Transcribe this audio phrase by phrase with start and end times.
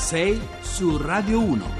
[0.00, 1.79] 6 su Radio 1.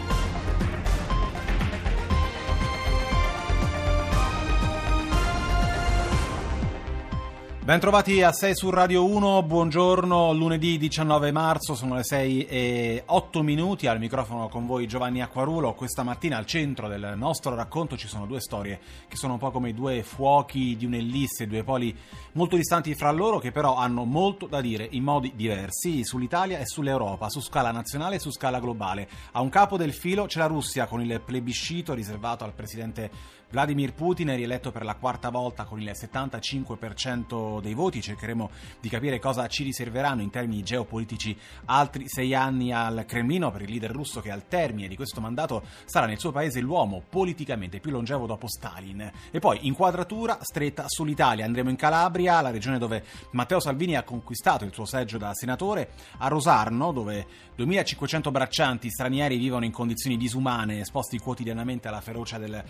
[7.70, 13.42] Bentrovati a 6 su Radio 1, buongiorno, lunedì 19 marzo, sono le 6 e 8
[13.45, 15.74] minuti, al microfono con voi Giovanni Acquarulo.
[15.74, 19.52] Questa mattina al centro del nostro racconto ci sono due storie che sono un po'
[19.52, 21.96] come due fuochi di un'ellisse, due poli
[22.32, 26.66] molto distanti fra loro che però hanno molto da dire in modi diversi sull'Italia e
[26.66, 29.09] sull'Europa, su scala nazionale e su scala globale.
[29.30, 33.95] A un capo del filo c'è la Russia con il plebiscito riservato al presidente Vladimir
[33.95, 38.00] Putin, rieletto per la quarta volta con il 75% dei voti.
[38.00, 38.48] Cercheremo
[38.80, 43.70] di capire cosa ci riserveranno in termini geopolitici altri sei anni al Cremlino per il
[43.70, 47.91] leader russo che al termine di questo mandato sarà nel suo paese l'uomo politicamente più
[47.91, 49.10] longevo dopo Stalin.
[49.32, 51.44] E poi inquadratura stretta sull'Italia.
[51.44, 55.91] Andremo in Calabria, la regione dove Matteo Salvini ha conquistato il suo seggio da senatore,
[56.19, 62.62] a Rosarno, dove 2500 braccianti stranieri vivono in condizioni disumane, esposti quotidianamente alla ferocia del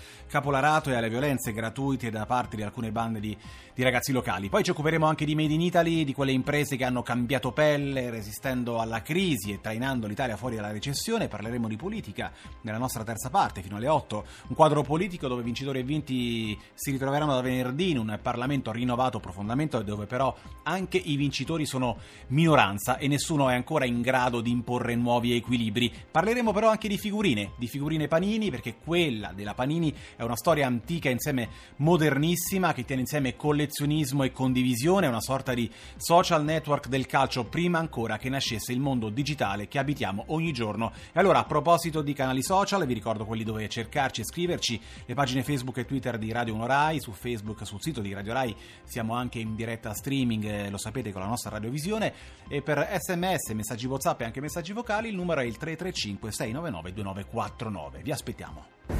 [0.70, 3.36] capolarà e alle violenze gratuite da parte di alcune bande di,
[3.74, 4.48] di, ragazzi locali.
[4.48, 8.10] Poi ci occuperemo anche di Made in Italy, di quelle imprese che hanno cambiato pelle
[8.10, 11.26] resistendo alla crisi e trainando l'Italia fuori dalla recessione.
[11.26, 14.24] Parleremo di politica nella nostra terza parte fino alle 8.
[14.48, 19.18] Un quadro politico dove vincitori e vinti si ritroveranno da venerdì in un Parlamento rinnovato
[19.18, 20.34] profondamente dove però
[20.64, 25.92] anche i vincitori sono minoranza e nessuno è ancora in grado di imporre nuovi equilibri.
[26.10, 30.59] Parleremo però anche di figurine, di figurine Panini perché quella della Panini è una storia
[30.60, 36.88] storia antica insieme modernissima che tiene insieme collezionismo e condivisione, una sorta di social network
[36.88, 40.92] del calcio prima ancora che nascesse il mondo digitale che abitiamo ogni giorno.
[41.12, 45.14] E allora a proposito di canali social, vi ricordo quelli dove cercarci e scriverci, le
[45.14, 48.54] pagine Facebook e Twitter di Radio 1 Rai, su Facebook, sul sito di Radio Rai
[48.84, 52.12] siamo anche in diretta streaming, eh, lo sapete con la nostra radiovisione
[52.48, 56.92] e per sms, messaggi WhatsApp e anche messaggi vocali il numero è il 335 699
[56.92, 58.00] 2949.
[58.02, 58.99] Vi aspettiamo.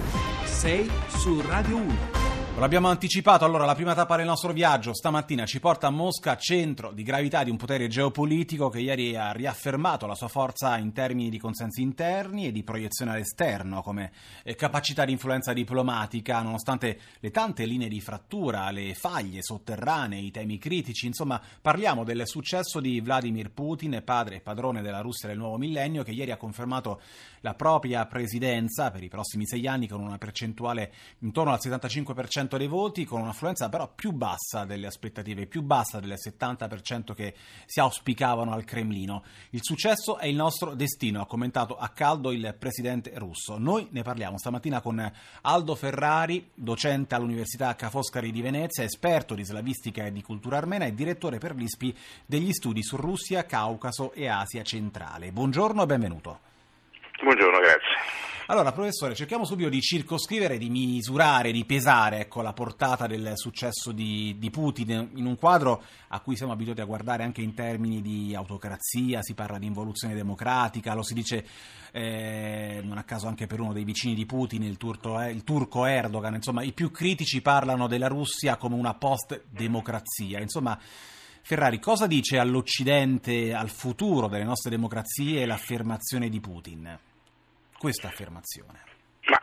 [0.61, 1.87] 6 su Radio 1.
[2.61, 6.93] L'abbiamo anticipato, allora la prima tappa del nostro viaggio stamattina ci porta a Mosca, centro
[6.93, 11.31] di gravità di un potere geopolitico che ieri ha riaffermato la sua forza in termini
[11.31, 14.13] di consensi interni e di proiezione all'esterno come
[14.45, 20.31] eh, capacità di influenza diplomatica, nonostante le tante linee di frattura, le faglie sotterranee, i
[20.31, 25.39] temi critici, insomma parliamo del successo di Vladimir Putin, padre e padrone della Russia del
[25.39, 27.01] nuovo millennio, che ieri ha confermato
[27.41, 32.67] la propria presidenza per i prossimi sei anni con una percentuale intorno al 75% dei
[32.67, 37.35] voti, con un'affluenza però più bassa delle aspettative, più bassa del 70% che
[37.67, 39.23] si auspicavano al Cremlino.
[39.51, 43.59] Il successo è il nostro destino, ha commentato a caldo il presidente russo.
[43.59, 45.13] Noi ne parliamo stamattina con
[45.43, 50.85] Aldo Ferrari, docente all'Università Ca' Foscari di Venezia, esperto di slavistica e di cultura armena
[50.85, 51.97] e direttore per l'ISPI
[52.27, 55.33] degli studi su Russia, Caucaso e Asia centrale.
[55.33, 56.41] Buongiorno e benvenuto.
[57.23, 58.30] Buongiorno, grazie.
[58.51, 63.93] Allora, professore, cerchiamo subito di circoscrivere, di misurare, di pesare ecco, la portata del successo
[63.93, 68.03] di, di, Putin in un quadro a cui siamo abituati a guardare anche in termini
[68.03, 71.47] di autocrazia, si parla di involuzione democratica, lo si dice
[71.93, 75.45] eh, non a caso anche per uno dei vicini di Putin, il, turco, eh, il
[75.45, 80.77] turco Erdogan, insomma i più critici parlano della Russia come una post-democrazia, insomma...
[81.43, 86.99] Ferrari, cosa dice all'Occidente, al futuro delle nostre democrazie l'affermazione di Putin?
[87.81, 88.85] Questa affermazione?
[89.25, 89.39] Ma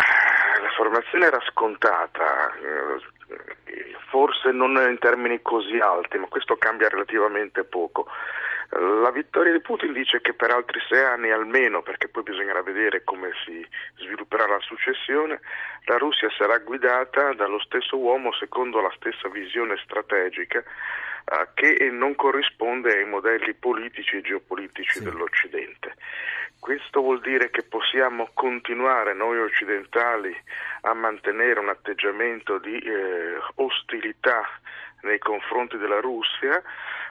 [0.61, 8.05] l'affermazione era scontata, eh, forse non in termini così alti, ma questo cambia relativamente poco.
[8.69, 13.03] La vittoria di Putin dice che per altri sei anni almeno, perché poi bisognerà vedere
[13.03, 13.65] come si
[13.95, 15.39] svilupperà la successione,
[15.85, 20.63] la Russia sarà guidata dallo stesso uomo secondo la stessa visione strategica
[21.29, 25.03] eh, che non corrisponde ai modelli politici e geopolitici sì.
[25.03, 25.95] dell'Occidente.
[26.57, 30.35] Questo vuol dire che possiamo continuare noi occidentali
[30.81, 34.43] a mantenere un atteggiamento di eh, ostilità
[35.01, 36.61] nei confronti della Russia,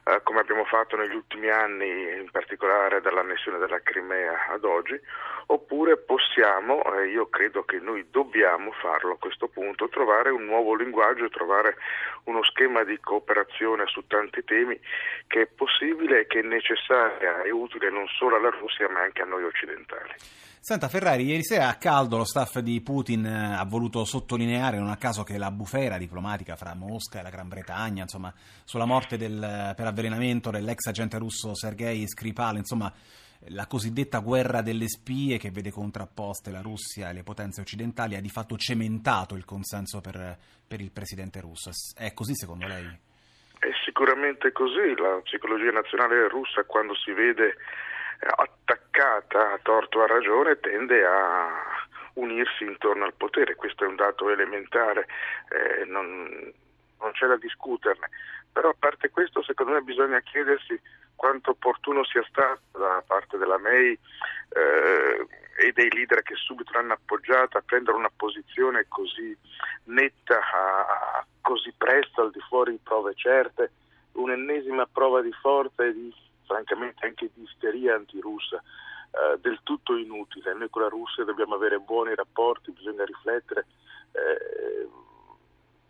[0.05, 4.99] eh, come abbiamo fatto negli ultimi anni, in particolare dall'annessione della Crimea ad oggi,
[5.47, 10.75] oppure possiamo, eh, io credo che noi dobbiamo farlo a questo punto, trovare un nuovo
[10.75, 11.77] linguaggio, trovare
[12.25, 14.79] uno schema di cooperazione su tanti temi
[15.27, 19.27] che è possibile che è necessaria e utile non solo alla Russia ma anche a
[19.27, 20.15] noi occidentali.
[20.69, 24.89] Senta Ferrari, ieri sera a caldo lo staff di Putin eh, ha voluto sottolineare, non
[24.89, 28.35] a caso, che la bufera diplomatica fra Mosca e la Gran Bretagna, insomma,
[28.65, 32.93] sulla morte del, per avvelenamento dell'ex agente russo Sergei Skripal, insomma,
[33.51, 38.21] la cosiddetta guerra delle spie che vede contrapposte la Russia e le potenze occidentali ha
[38.21, 40.37] di fatto cementato il consenso per,
[40.67, 41.71] per il presidente russo.
[41.97, 42.87] È così secondo lei?
[43.57, 44.97] È sicuramente così.
[44.97, 47.55] La psicologia nazionale russa quando si vede
[48.21, 51.49] attaccata a torto a ragione tende a
[52.15, 55.07] unirsi intorno al potere, questo è un dato elementare,
[55.51, 56.53] eh, non,
[57.01, 58.09] non c'è da discuterne.
[58.53, 60.81] Però a parte questo secondo me bisogna chiedersi
[61.15, 65.27] quanto opportuno sia stato da parte della May eh,
[65.59, 69.37] e dei leader che subito l'hanno appoggiata a prendere una posizione così
[69.85, 70.81] netta, a,
[71.19, 73.71] a, così presto, al di fuori di prove certe,
[74.13, 76.15] un'ennesima prova di forza e di,
[76.47, 78.63] francamente anche di isteria antirussa.
[79.17, 80.53] Eh, del tutto inutile.
[80.53, 83.65] Noi con la Russia dobbiamo avere buoni rapporti, bisogna riflettere,
[84.13, 84.89] eh,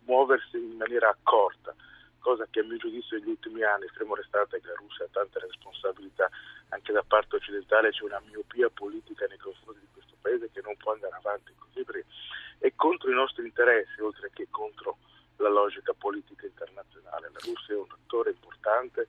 [0.05, 1.75] muoversi in maniera accorta
[2.19, 5.39] cosa che a mio giudizio negli ultimi anni fermo restata che la Russia ha tante
[5.39, 6.29] responsabilità
[6.69, 10.75] anche da parte occidentale, c'è una miopia politica nei confronti di questo paese che non
[10.77, 12.05] può andare avanti così perché
[12.59, 14.97] è contro i nostri interessi oltre che contro
[15.37, 17.29] la logica politica internazionale.
[17.31, 19.07] La Russia è un attore importante,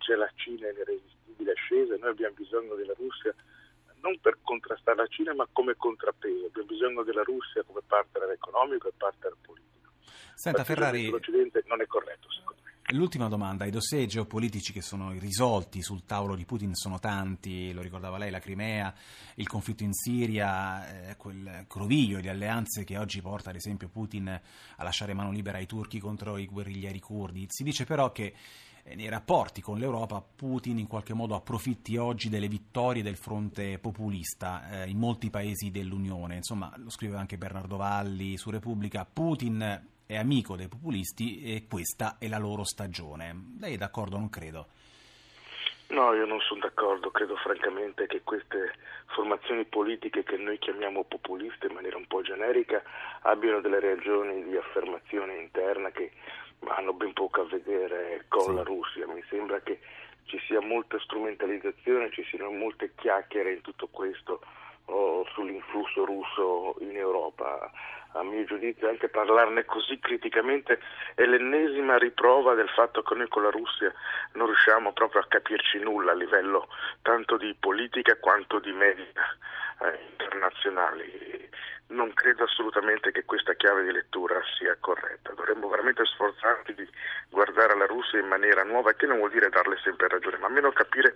[0.00, 3.34] c'è la Cina in irresistibile ascesa, noi abbiamo bisogno della Russia
[4.00, 8.88] non per contrastare la Cina ma come contrappeso, abbiamo bisogno della Russia come partner economico
[8.88, 9.92] e partner politico.
[10.34, 12.68] Senta Ferrari, l'Occidente non è corretto secondo me.
[12.96, 17.82] L'ultima domanda, i dossier geopolitici che sono risolti sul tavolo di Putin sono tanti, lo
[17.82, 18.92] ricordava lei, la Crimea,
[19.34, 24.28] il conflitto in Siria, eh, quel groviglio di alleanze che oggi porta ad esempio Putin
[24.28, 27.46] a lasciare mano libera ai turchi contro i guerriglieri curdi.
[27.48, 28.34] Si dice però che
[28.84, 34.82] nei rapporti con l'Europa Putin in qualche modo approfitti oggi delle vittorie del fronte populista
[34.82, 36.36] eh, in molti paesi dell'Unione.
[36.36, 39.06] Insomma, lo scrive anche Bernardo Valli su Repubblica.
[39.10, 43.54] Putin è amico dei populisti e questa è la loro stagione.
[43.60, 44.18] Lei è d'accordo?
[44.18, 44.66] Non credo.
[45.90, 48.74] No, io non sono d'accordo, credo francamente che queste
[49.06, 52.80] formazioni politiche che noi chiamiamo populiste in maniera un po' generica
[53.22, 56.12] abbiano delle ragioni di affermazione interna che
[56.68, 58.54] hanno ben poco a vedere con sì.
[58.54, 59.06] la Russia.
[59.06, 59.80] Mi sembra che
[60.24, 64.40] ci sia molta strumentalizzazione, ci siano molte chiacchiere in tutto questo
[64.86, 67.70] oh, sull'influsso russo in Europa
[68.12, 70.80] a mio giudizio anche parlarne così criticamente
[71.14, 73.92] è l'ennesima riprova del fatto che noi con la Russia
[74.32, 76.68] non riusciamo proprio a capirci nulla a livello
[77.02, 79.04] tanto di politica quanto di media
[79.82, 81.48] eh, internazionali.
[81.88, 85.32] Non credo assolutamente che questa chiave di lettura sia corretta.
[85.32, 86.88] Dovremmo veramente sforzarci di
[87.50, 90.70] guardare alla Russia in maniera nuova, che non vuol dire darle sempre ragione, ma almeno
[90.72, 91.14] capire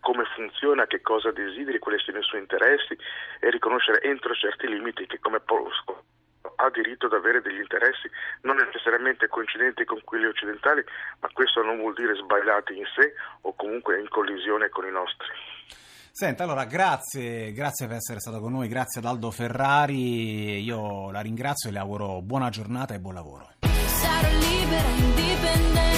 [0.00, 2.96] come funziona, che cosa desideri, quali siano i suoi interessi
[3.40, 5.40] e riconoscere entro certi limiti che come
[6.60, 8.10] ha diritto ad avere degli interessi
[8.42, 10.82] non necessariamente coincidenti con quelli occidentali,
[11.20, 15.28] ma questo non vuol dire sbagliati in sé o comunque in collisione con i nostri.
[16.10, 21.20] Senta, allora grazie, grazie per essere stato con noi, grazie ad Aldo Ferrari, io la
[21.20, 23.57] ringrazio e le auguro buona giornata e buon lavoro.
[24.00, 25.88] Sarò libera, indipendente.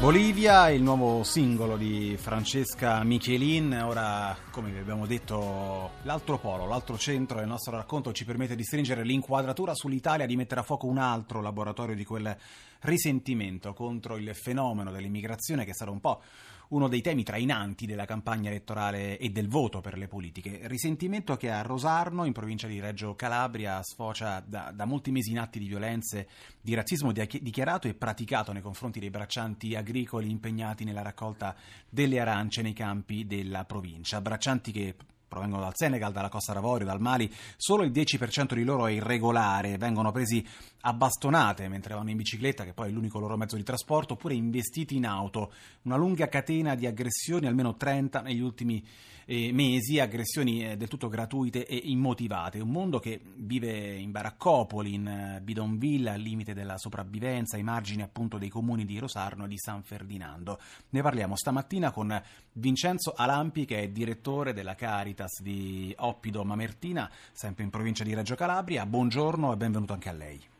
[0.00, 6.96] Bolivia, il nuovo singolo di Francesca Michelin, ora come vi abbiamo detto l'altro polo, l'altro
[6.96, 10.98] centro del nostro racconto ci permette di stringere l'inquadratura sull'Italia, di mettere a fuoco un
[10.98, 12.36] altro laboratorio di quel
[12.80, 16.22] risentimento contro il fenomeno dell'immigrazione che stato un po'
[16.68, 20.60] uno dei temi trainanti della campagna elettorale e del voto per le politiche.
[20.64, 25.38] Risentimento che a Rosarno, in provincia di Reggio Calabria, sfocia da, da molti mesi in
[25.38, 26.28] atti di violenze,
[26.60, 31.56] di razzismo dichiarato e praticato nei confronti dei braccianti agricoli impegnati nella raccolta
[31.88, 34.20] delle arance nei campi della provincia.
[34.20, 34.94] Braccianti che
[35.28, 39.76] provengono dal Senegal, dalla Costa d'Avorio, dal Mali, solo il 10% di loro è irregolare,
[39.76, 40.44] vengono presi
[40.80, 44.34] a bastonate mentre vanno in bicicletta, che poi è l'unico loro mezzo di trasporto, oppure
[44.34, 45.52] investiti in auto.
[45.82, 48.84] Una lunga catena di aggressioni, almeno 30 negli ultimi
[49.30, 52.60] eh, mesi, aggressioni eh, del tutto gratuite e immotivate.
[52.60, 58.02] Un mondo che vive in baraccopoli, in eh, bidonville, al limite della sopravvivenza, ai margini
[58.02, 60.58] appunto dei comuni di Rosarno e di San Ferdinando.
[60.90, 62.20] Ne parliamo stamattina con
[62.52, 68.34] Vincenzo Alampi, che è direttore della Caritas di Oppido Mamertina, sempre in provincia di Reggio
[68.34, 68.86] Calabria.
[68.86, 70.56] Buongiorno e benvenuto anche a lei.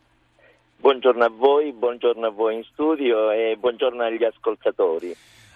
[0.81, 5.13] Buongiorno a voi, buongiorno a voi in studio e buongiorno agli ascoltatori.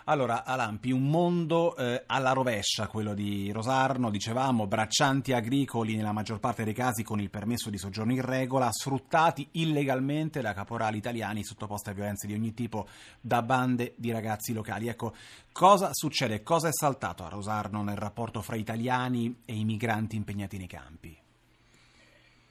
[0.07, 6.41] Allora, Alampi, un mondo eh, alla rovescia, quello di Rosarno, dicevamo, braccianti agricoli nella maggior
[6.41, 11.45] parte dei casi con il permesso di soggiorno in regola, sfruttati illegalmente da caporali italiani
[11.45, 12.89] sottoposti a violenze di ogni tipo
[13.21, 14.89] da bande di ragazzi locali.
[14.89, 15.13] Ecco,
[15.53, 20.59] cosa succede, cosa è saltato a Rosarno nel rapporto fra italiani e i migranti impegnati
[20.59, 21.17] nei campi?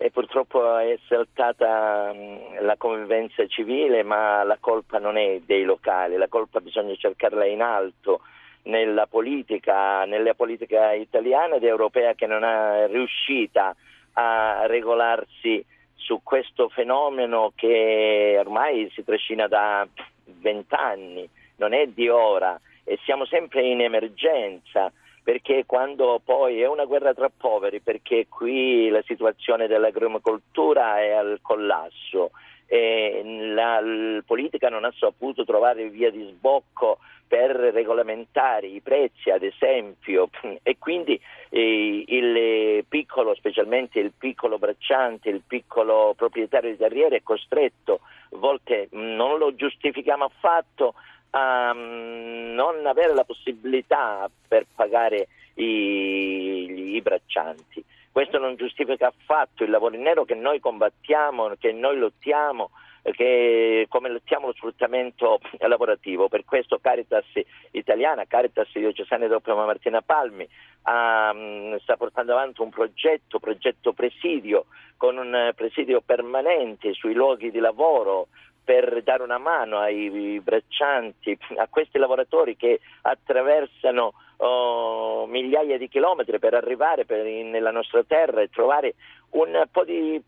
[0.02, 2.12] E purtroppo è saltata
[2.60, 7.62] la convivenza civile, ma la colpa non è dei locali, la colpa bisogna cercarla in
[7.62, 8.22] alto
[8.64, 13.76] nella politica, nella politica italiana ed europea che non è riuscita
[14.14, 19.88] a regolarsi su questo fenomeno che ormai si trascina da
[20.24, 24.92] vent'anni, non è di ora e siamo sempre in emergenza
[25.24, 31.40] perché quando poi è una guerra tra poveri, perché qui la situazione dell'agricoltura è al
[31.42, 32.32] collasso.
[32.66, 33.22] E
[33.54, 37.00] la, la politica non ha saputo trovare via di sbocco
[37.32, 40.30] per regolamentare i prezzi, ad esempio,
[40.64, 41.18] e quindi
[41.50, 48.02] eh, il piccolo, specialmente il piccolo bracciante, il piccolo proprietario di terriere è costretto,
[48.34, 50.96] a volte non lo giustifichiamo affatto,
[51.32, 57.84] a mm, non avere la possibilità per pagare i, i braccianti.
[58.12, 62.72] Questo non giustifica affatto il lavoro in nero che noi combattiamo, che noi lottiamo,
[63.04, 66.28] che, come lottiamo lo sfruttamento lavorativo.
[66.28, 67.26] Per questo Caritas
[67.72, 74.66] italiana, Caritas diocesana doppia Martina Palmi, mm, sta portando avanti un progetto, progetto presidio,
[74.98, 78.28] con un presidio permanente sui luoghi di lavoro
[78.64, 86.40] per dare una mano ai braccianti, a questi lavoratori che attraversano oh, migliaia di chilometri
[86.40, 88.96] per arrivare per, nella nostra terra e trovare
[89.32, 90.22] un po' di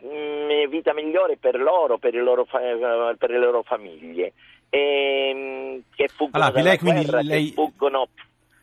[0.00, 4.32] mh, mm, vita migliore per loro, per, loro fa- per le loro famiglie,
[4.68, 7.46] e, mh, mm, che fuggono allora, dalla lei, guerra, lei...
[7.46, 8.08] che fuggono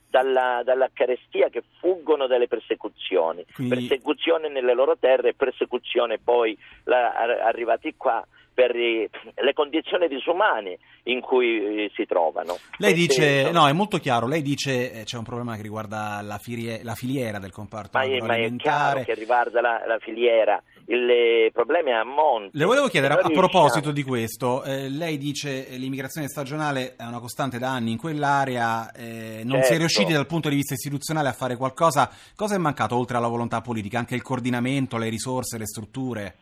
[0.10, 3.76] dalla, dalla, carestia, che fuggono dalle persecuzioni, quindi...
[3.76, 7.12] persecuzione nelle loro terre e persecuzione poi la,
[7.44, 12.58] arrivati qua per le condizioni disumane in cui eh, si trovano.
[12.78, 16.38] Lei dice, no, è molto chiaro, lei dice eh, c'è un problema che riguarda la,
[16.40, 18.46] filie, la filiera del comparto ma agroalimentare.
[18.46, 22.58] Ma è chiaro che riguarda la, la filiera, il problema è a monte.
[22.58, 27.04] Le volevo chiedere, a, a proposito di questo, eh, lei dice che l'immigrazione stagionale è
[27.04, 29.66] una costante da anni in quell'area, eh, non certo.
[29.68, 32.10] si è riusciti dal punto di vista istituzionale a fare qualcosa.
[32.36, 34.00] Cosa è mancato oltre alla volontà politica?
[34.00, 36.36] Anche il coordinamento, le risorse, le strutture?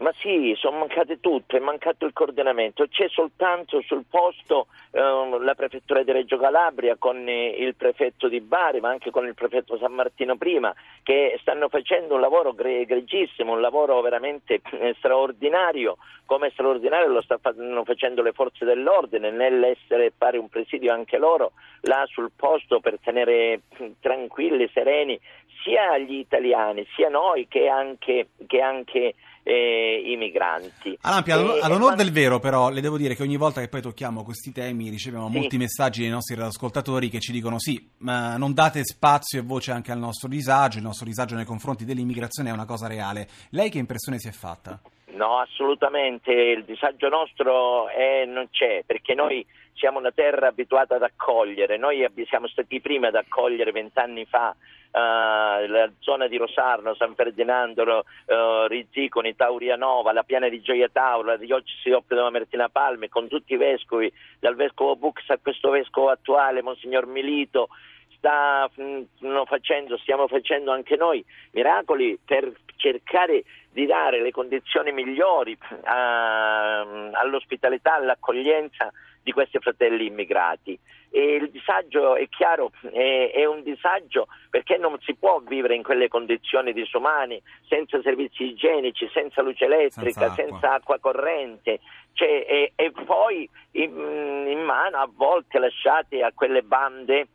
[0.00, 5.54] Ma sì, sono mancate tutte, è mancato il coordinamento, c'è soltanto sul posto eh, la
[5.54, 9.76] prefettura di Reggio Calabria con eh, il prefetto di Bari, ma anche con il prefetto
[9.76, 16.48] San Martino prima, che stanno facendo un lavoro egregissimo, un lavoro veramente eh, straordinario, come
[16.48, 21.52] straordinario lo stanno facendo le forze dell'ordine nell'essere fare un presidio anche loro
[21.82, 23.60] là sul posto per tenere
[24.00, 25.20] tranquilli, sereni
[25.62, 30.98] sia gli italiani, sia noi che anche, che anche eh, i migranti.
[31.00, 31.94] All'onore quando...
[31.96, 35.28] del vero però le devo dire che ogni volta che poi tocchiamo questi temi riceviamo
[35.28, 35.38] sì.
[35.38, 39.72] molti messaggi dei nostri ascoltatori che ci dicono sì, ma non date spazio e voce
[39.72, 43.28] anche al nostro disagio, il nostro disagio nei confronti dell'immigrazione è una cosa reale.
[43.50, 44.80] Lei che impressione si è fatta?
[45.12, 49.44] No, assolutamente, il disagio nostro è, non c'è, perché noi
[49.74, 54.54] siamo una terra abituata ad accogliere, noi siamo stati i primi ad accogliere vent'anni fa
[54.92, 57.82] Uh, la zona di Rosarno, San Ferdinando,
[58.26, 63.54] uh, Rizziconi, Taurianova, la piana di Gioia Tauro, la diocesi Oppio Martina Palme, con tutti
[63.54, 67.68] i vescovi, dal vescovo Bux a questo vescovo attuale, Monsignor Milito,
[68.16, 75.56] sta, mh, facendo, stiamo facendo anche noi miracoli per cercare di dare le condizioni migliori
[75.84, 76.80] a,
[77.12, 78.92] all'ospitalità, all'accoglienza
[79.22, 80.78] di questi fratelli immigrati.
[81.12, 85.82] E il disagio è chiaro, è, è, un disagio perché non si può vivere in
[85.82, 91.80] quelle condizioni disumane, senza servizi igienici, senza luce elettrica, senza acqua, senza acqua corrente.
[92.12, 97.28] Cioè, e, e, poi in, in, mano a volte lasciate a quelle bande,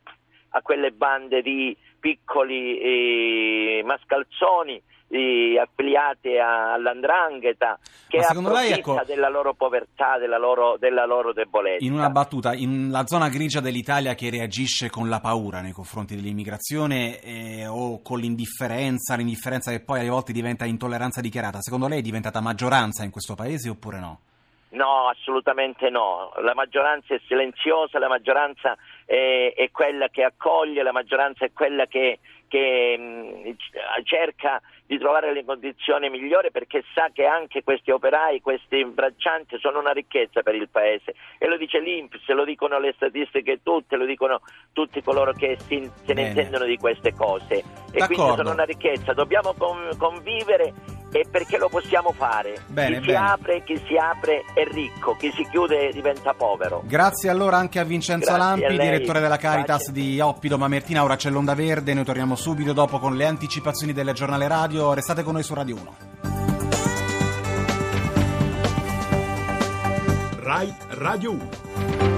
[0.49, 4.81] a quelle bande di piccoli eh, mascalzoni
[5.61, 11.85] affiliati all'andrangheta che approfitta lei, ecco, della loro povertà, della loro, della loro, debolezza.
[11.85, 16.15] In una battuta, in la zona grigia dell'Italia che reagisce con la paura nei confronti
[16.15, 21.99] dell'immigrazione eh, o con l'indifferenza, l'indifferenza che poi a volte diventa intolleranza dichiarata, secondo lei
[21.99, 24.19] è diventata maggioranza in questo paese oppure no?
[24.75, 26.33] No, assolutamente no.
[26.41, 31.85] La maggioranza è silenziosa, la maggioranza è, è quella che accoglie, la maggioranza è quella
[31.85, 33.55] che, che mh,
[34.03, 39.79] cerca di trovare le condizioni migliori perché sa che anche questi operai, questi braccianti sono
[39.79, 41.15] una ricchezza per il paese.
[41.39, 44.41] E lo dice l'Inps, lo dicono le statistiche tutte, lo dicono
[44.73, 47.55] tutti coloro che si, se ne intendono di queste cose.
[47.55, 47.63] E
[47.99, 48.05] D'accordo.
[48.05, 49.53] quindi sono una ricchezza, dobbiamo
[49.97, 50.73] convivere
[51.15, 52.57] e perché lo possiamo fare.
[52.67, 53.17] Bene, chi bene.
[53.17, 56.83] si apre, chi si apre è ricco, chi si chiude diventa povero.
[56.85, 59.93] Grazie allora anche a Vincenzo Grazie Lampi, a direttore della Caritas Grazie.
[59.93, 64.11] di Oppido Mamertina, ora c'è l'onda verde, noi torniamo subito dopo con le anticipazioni del
[64.11, 65.95] giornale radio, restate con noi su Radio 1.
[70.41, 72.14] Rai Radio 1